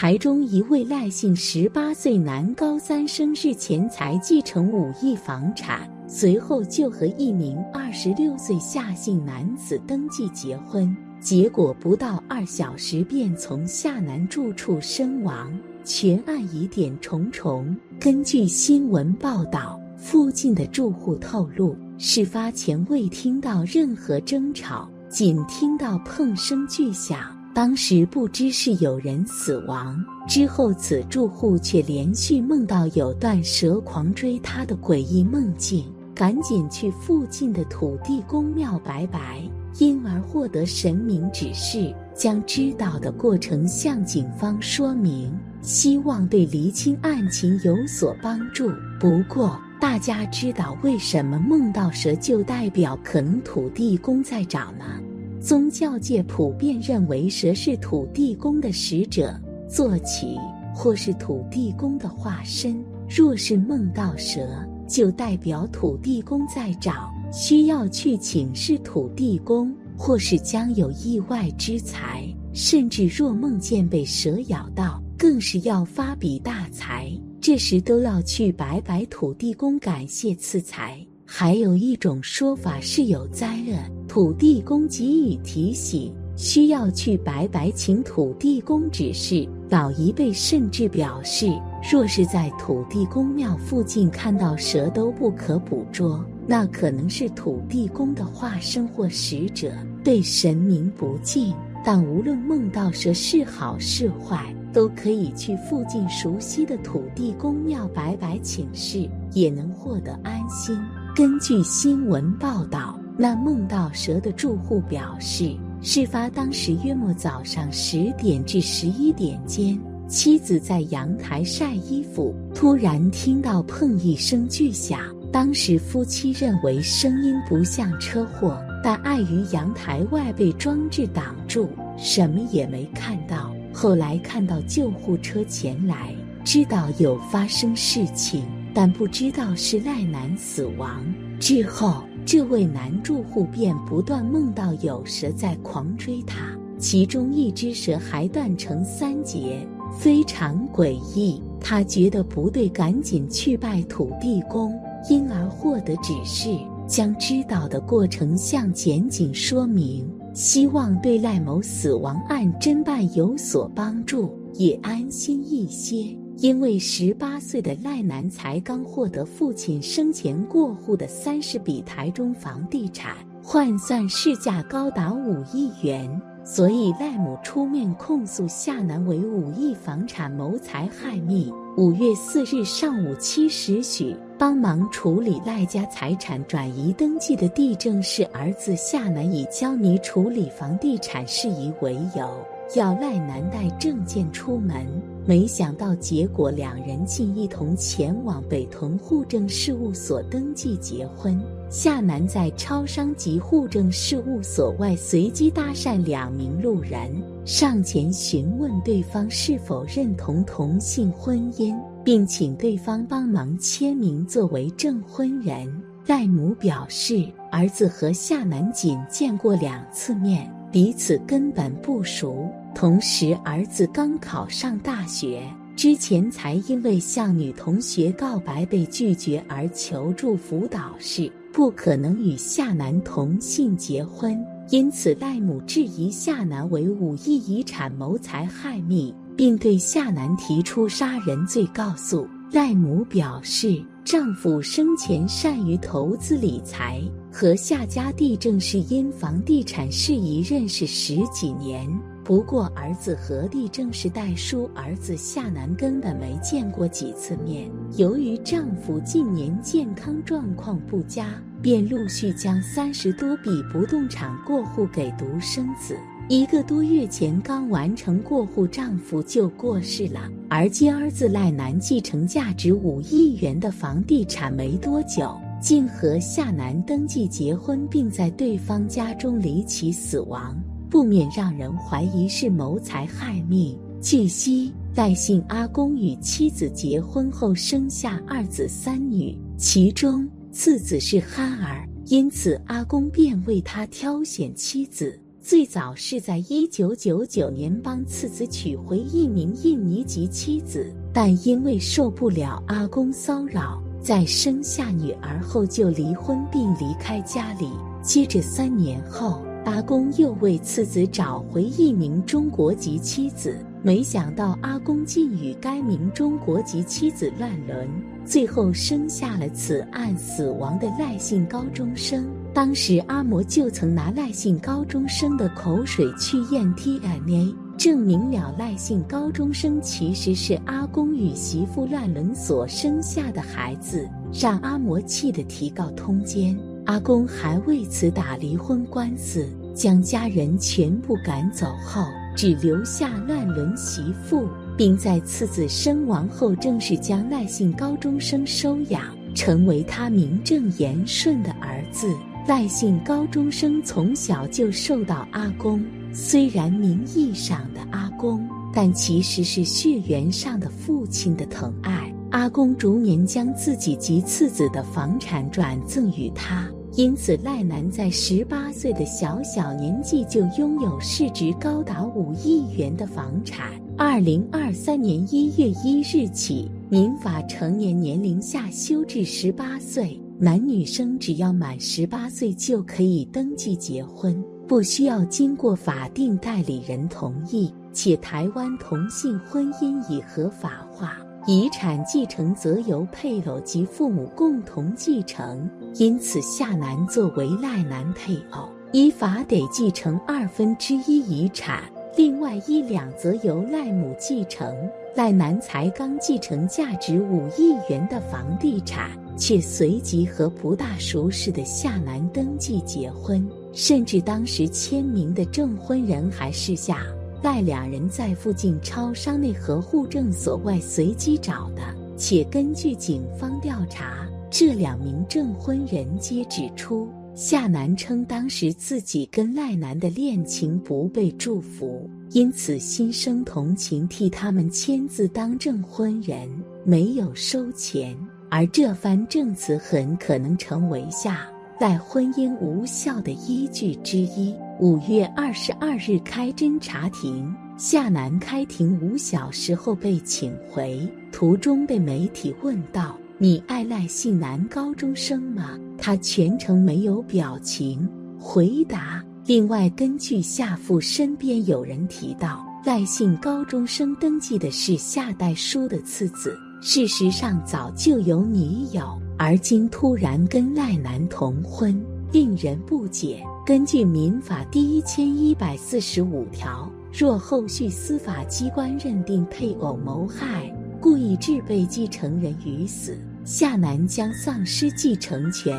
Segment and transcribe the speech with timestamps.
[0.00, 15.52] 台中一位赖姓十八岁男高三生日前才继承五亿房产，随后就和一名二十六岁夏姓男子登记结婚，结果不到二小时便从夏男住处身亡，
[15.84, 17.76] 全案疑点重重。
[18.00, 27.38] 根据新闻报道，附近的住户透露，事发前未听到任何争吵，仅听到碰声巨响。
[27.52, 35.84] 当时不知是有人死亡，之后此住户却连续梦到有段蛇狂追他的诡异梦境，
[36.14, 39.42] 赶紧去附近的土地公庙拜拜，
[39.78, 48.70] 因而获得神明指示，将知道的过程向警方说明，希望对厘清案情有所帮助。
[49.00, 55.00] 不过，大家知道为什么梦到蛇就代表可能土地公在找吗？
[55.40, 59.34] 宗教界普遍认为蛇是土地公的使者、
[59.66, 60.36] 坐骑，
[60.74, 62.78] 或是土地公的化身。
[63.08, 64.46] 若是梦到蛇，
[64.86, 72.22] 就代表土地公在找，需要去请示土地公，或是将有意外之财。
[72.52, 77.10] 甚至若梦见被蛇咬到，更是要发笔大财。
[77.40, 81.04] 这时都要去拜拜土地公，感谢赐财。
[81.24, 89.48] 还有一种说法是有灾厄，土地公给予提醒，需要去拜拜，请土地公指示。
[89.68, 91.46] 老一辈甚至表示，
[91.92, 99.70] 若是在土地公庙附近看到蛇都不可捕捉，那可能是土地公的化身或使者，
[100.02, 101.54] 对神明不敬。
[101.84, 110.76] 但无论梦到蛇是好是坏，都可以去附近熟悉的土地公庙拜拜请示，也能获得安心。
[111.14, 125.00] 根据新闻报道，那梦到蛇的住户表示，事发当时约莫早上十点至十一点间，妻子在阳台晒衣服，突然听到碰一声巨响。
[125.30, 133.54] 当时夫妻认为声音不像车祸，但碍于阳台外被装置挡住，什么也没看到。
[133.70, 138.46] 后来看到救护车前来，知道有发生事情。
[138.72, 141.04] 但不知道是赖男死亡
[141.40, 149.66] 之后，这位男住户便不断梦到有蛇在狂追他，其中一只蛇还断成三截，
[149.98, 151.42] 非常诡异。
[151.60, 154.72] 他觉得不对，赶紧去拜土地公，
[155.08, 166.16] 因而获得指示，将知道的过程向检警说明，希望对赖某死亡案侦办有所帮助，也安心一些。
[166.40, 176.08] 因为十八岁的赖男才刚获得父亲生前过户的三十笔台中房地产，换算市价高达五亿元，
[176.42, 181.52] 所以赖母出面控诉夏南为五亿房产谋财害命。
[181.76, 192.30] 五月四日上午七时许，帮忙处理赖家财产转移登记的地政是儿子夏南，以教你处理房地产事宜为由。
[192.76, 194.86] 要赖男带证件出门，
[195.30, 201.40] 没想到结果两人竟一同前往北屯户政事务所登记结婚。
[201.70, 215.72] 夏楠在超商及户政事务所外随机搭讪两名路人，上前询问对方是否认同同性婚姻，并请对方帮忙签名作为证婚人。
[216.04, 220.52] 戴母表示，儿子和夏男仅见过两次面。
[220.72, 225.42] 彼此根本不熟，同时儿子刚考上大学，
[225.74, 234.40] 之前才因为向女同学告白被拒绝而求助辅导室，不可能与夏楠同性结婚，
[234.70, 242.28] 因此赖母质疑夏楠为五亿遗产谋财害命，并对夏楠提出杀人罪告诉。
[242.52, 243.84] 赖母表示。
[244.02, 247.00] 丈夫生前善于投资理财，
[247.32, 251.88] 和夏家地正是因房地产事宜认识十几年。
[252.24, 257.70] 不过，儿子何地正是代书，儿子夏楠根本没见过几次面。
[257.96, 261.28] 由于丈夫近年健康状况不佳，
[261.62, 265.96] 便陆续将三十多笔不动产过户给独生子。
[266.28, 270.20] 一个多月前刚完成过户，丈夫就过世了。
[270.48, 280.58] 而接儿子赖楠继承价值五亿元的房地产没多久，竟和夏楠登记结婚，并在对方家中离奇死亡，
[280.88, 283.78] 不免让人怀疑是谋财害命。
[284.00, 295.20] 据悉，赖姓阿公与妻子结婚后生下二子三女，其中次子是憨儿，因此阿公便为他挑选妻子。
[295.42, 307.68] 最早是在一九九九年帮次子娶回一名印尼籍妻子，但因为受不了阿公骚扰，在生下女儿后就离婚并离开家里。
[308.02, 313.58] 接着三年后，阿公又为次子找回一名中国籍妻子。
[313.82, 317.88] 没想到阿公竟与该名中国籍妻子乱伦，
[318.24, 322.26] 最后生下了此案死亡的赖姓高中生。
[322.52, 334.06] 当时阿嬷就曾拿赖姓高中生的口水去验 DNA，证明了赖姓高中生其实是阿公与媳妇乱伦所生下的孩子，
[334.38, 336.54] 让阿嬷气得提告通奸。
[336.84, 342.04] 阿公还为此打离婚官司，将家人全部赶走后。
[342.36, 349.02] 只留下乱伦媳妇，并在次子身亡后正式将赖姓高中生收养，
[349.34, 352.14] 成为他名正言顺的儿子。
[352.46, 362.12] 赖姓高中生从小就受到阿公，虽然名义上的阿公，但其实是血缘上的父亲的疼爱。
[362.30, 366.68] 阿公逐年将自己及次子的房产转赠与他。
[366.96, 373.70] 因此，赖楠在十八岁的小小年纪就拥有市值高达五亿元的房产。
[373.96, 391.18] 二零二三年一月一日起，民法成年年龄下修至十八岁，男女生只要满十八岁就可以登记结婚，不需要经过法定代理人同意，且台湾同性婚姻已合法化。
[391.44, 401.82] 遗产继承则由配偶及父母共同继承，因此夏楠作为赖男配偶，依法得继承二分之一遗产，
[402.16, 404.72] 另外一两则由赖母继承。
[405.16, 417.06] 赖男才刚继承价值五亿元的房地产，却随即和不大熟识的夏楠登记结婚，甚至当时签名的证婚人还是夏。
[417.42, 421.82] 赖两人在附近超商内和户政所外随机找的，
[422.14, 436.46] 且根据警方调查，这两名证婚人皆指出，夏楠称当时自己跟赖男的恋情不被祝福，因此心生同情，替他们签字当证婚人，
[436.84, 438.14] 没有收钱。
[438.50, 441.46] 而这番证词很可能成为夏
[441.80, 444.54] 赖婚姻无效的依据之一。
[444.80, 458.06] 五月二十二日开侦查庭，夏楠开庭五小时后被请回，途中被媒体问到：“你爱赖姓男高中生吗？”他全程没有表情
[458.38, 459.24] 回答。
[459.46, 471.98] 另外，根据夏父身边有人提到，赖姓高中生登记的是夏代书的次子，事实上早就有女友，而今突然跟赖男同婚，
[472.30, 473.42] 令人不解。
[473.64, 480.70] 根据民法第一千一百四十五条，若后续司法机关认定配偶谋害、
[481.00, 485.74] 故意致被继承人于死，夏楠将丧失继承权。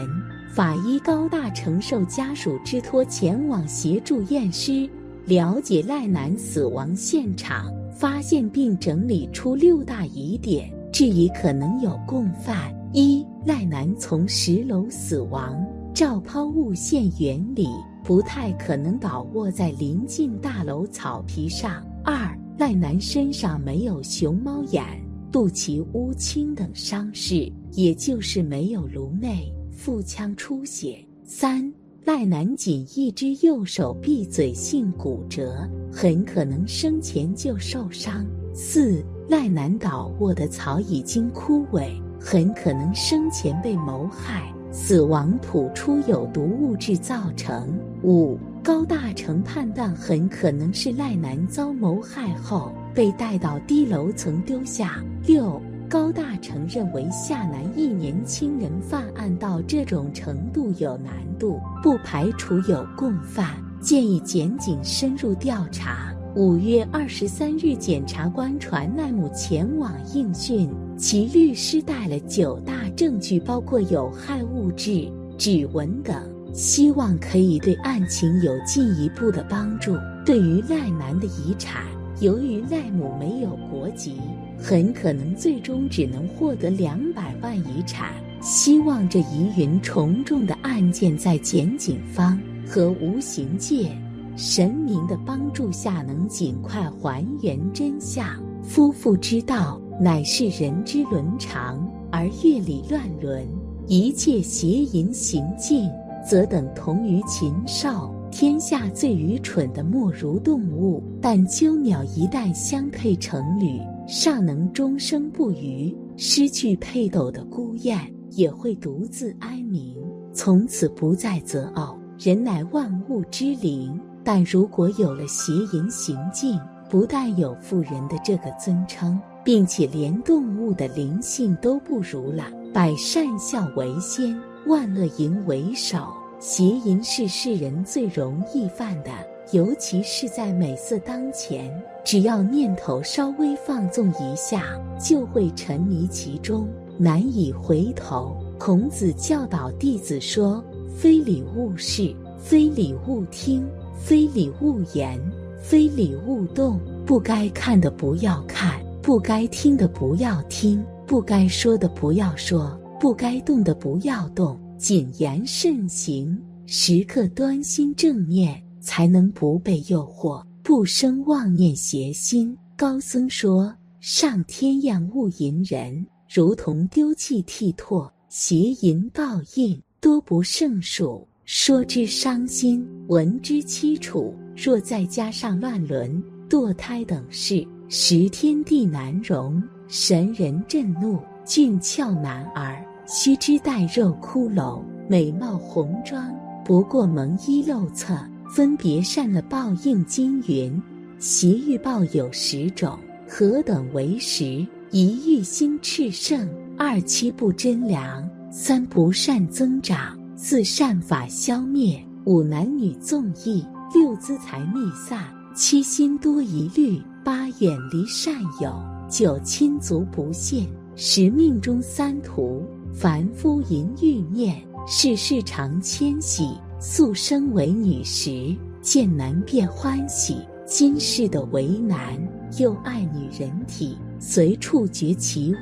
[0.52, 4.90] 法医高大承受家属之托前往协助验尸，
[5.26, 15.60] 了解赖楠死亡现场，发现并整理出六大疑点，质疑可能有共犯：一、赖楠从十楼死亡。
[15.94, 17.68] 照抛物线原理
[18.02, 21.86] 不太可能倒卧在临近大楼草皮上。
[22.04, 24.84] 二赖男身上没有熊猫眼、
[25.32, 30.98] 肚脐乌青等伤势，也就是没有颅内、腹腔出血。
[31.26, 31.72] 三
[32.06, 38.26] 赖男仅一只右手闭嘴性骨折，很可能生前就受伤。
[38.54, 44.44] 四赖男倒卧的草已经枯萎，很可能生前被谋害。
[44.72, 47.78] 死亡吐出有毒物质造成。
[48.04, 55.04] 五高大成判断很可能是赖男遭谋害后被带到低楼层丢下。
[55.28, 63.48] 六高大成认为夏楠一年轻人犯案到这种程度有难度，不排除有共犯，
[63.82, 66.14] 建议检警深入调查。
[66.34, 76.16] 五月二十三日，检察官传赖母前往应讯，其律师带了九大证据，包括有害物质、指纹等，
[76.54, 79.98] 希望可以对案情有进一步的帮助。
[80.24, 81.84] 对于赖男的遗产，
[82.20, 84.14] 由于赖母没有国籍，
[84.60, 88.14] 很可能最终只能获得两百万遗产。
[88.40, 93.92] 希望这疑云重重的案件在检警方和无形界
[94.38, 98.24] 神明的帮助下，能尽快还原真相。
[98.62, 103.48] 夫妇之道，乃是人之伦常，而乐理乱伦，
[103.86, 105.88] 一切邪淫行径，
[106.28, 108.12] 则等同于禽兽。
[108.32, 118.00] 天下最愚蠢的莫如动物，但鸠鸟一旦相配成侣，尚能终生不渝；失去配偶的孤雁，
[118.32, 119.96] 也会独自哀鸣，
[120.34, 121.96] 从此不再择偶。
[122.18, 132.46] 人乃万物之灵，但如果有了邪淫行径，不但有妇人的这个尊称，并且连动物的灵性都不如了。
[132.74, 136.08] 百善孝为先，万恶淫为首。
[136.40, 139.12] 邪淫是世人最容易犯的，
[139.52, 141.72] 尤其是在美色当前，
[142.04, 144.64] 只要念头稍微放纵一下，
[145.00, 146.68] 就会沉迷其中，
[146.98, 148.36] 难以回头。
[148.58, 150.64] 孔子教导弟子说
[150.98, 153.68] ：“非礼勿视，非礼勿听，
[154.00, 155.20] 非礼勿言。”
[155.62, 172.56] 非礼勿动，不该看的不要看，不该听的不要听，不该说的不要说，不该动的不要动，谨言慎行，时刻端心正念，才能不被诱惑，不生妄念邪心。
[172.78, 181.28] 高僧说：“上天厌恶淫人，如同丢弃剃拓，邪淫报应多不胜数。
[181.44, 189.62] 说之伤心，闻之凄楚。”若再加上乱伦、堕胎等事，十天地难容。
[189.90, 196.34] 神人震怒，俊俏男儿，须知带肉骷髅，美貌红妆，
[196.64, 198.18] 不过蒙衣露侧，
[198.56, 200.06] 分别善了报应。
[200.06, 200.82] 金云：
[201.20, 204.66] 邪欲报有十种，何等为十？
[204.92, 213.66] 一欲心炽盛，二七不贞良，三不善增长，四善法消灭，五男女纵意。
[213.94, 218.74] 六资财密散，七心多疑虑，八远离善友，
[219.10, 222.64] 九亲族不信，十命中三途。
[222.94, 230.38] 凡夫淫欲念，世事常迁徙，素生为女时，见男便欢喜。
[230.66, 232.18] 今世的为难，
[232.58, 235.58] 又爱女人体，随处觉其污，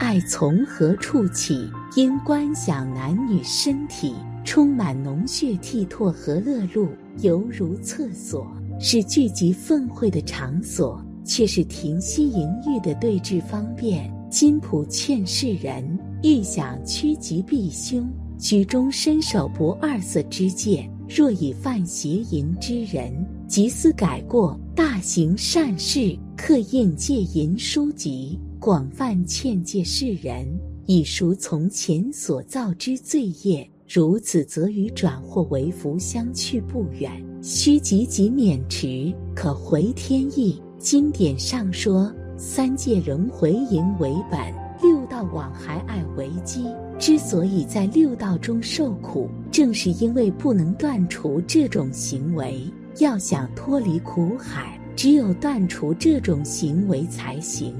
[0.00, 1.70] 爱从何处起？
[1.96, 4.14] 因观想男女身体。
[4.46, 6.88] 充满脓血涕唾和乐露，
[7.22, 8.46] 犹如厕所，
[8.80, 14.12] 是聚集愤秽的场所，却是停息淫欲的对峙方便。
[14.30, 18.04] 金普劝世人，欲想趋吉避凶，
[18.36, 20.90] 举中身手不二色之戒。
[21.08, 23.12] 若以犯邪淫之人，
[23.46, 30.48] 即思改过，大行善事，刻印戒淫书籍，广泛劝诫世人，
[30.86, 33.70] 以赎从前所造之罪业。
[33.88, 37.33] 如此，则与转祸为福相去不远。
[37.46, 40.58] 须积极免持，可回天意。
[40.78, 44.40] 经典上说，三界轮回淫为本，
[44.80, 46.64] 六道往还爱为基。
[46.98, 52.62] 之所以在六道中受苦，正是因为不能断除这种行为。
[52.98, 57.76] 要想脱离苦海，只有断除这种行为才行。